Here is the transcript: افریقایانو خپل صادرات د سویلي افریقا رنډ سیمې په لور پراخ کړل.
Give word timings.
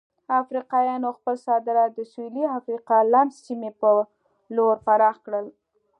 افریقایانو 0.41 1.09
خپل 1.17 1.35
صادرات 1.47 1.91
د 1.95 1.99
سویلي 2.11 2.45
افریقا 2.57 2.97
رنډ 3.13 3.31
سیمې 3.45 3.71
په 3.81 3.89
لور 4.55 4.75
پراخ 4.85 5.15
کړل. 5.25 5.45